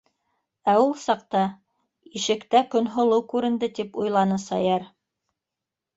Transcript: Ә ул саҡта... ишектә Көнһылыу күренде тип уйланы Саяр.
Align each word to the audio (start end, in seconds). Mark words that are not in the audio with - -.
Ә 0.71 0.73
ул 0.83 0.93
саҡта... 1.01 1.43
ишектә 2.21 2.63
Көнһылыу 2.73 3.25
күренде 3.35 3.73
тип 3.81 4.03
уйланы 4.05 4.43
Саяр. 4.49 4.93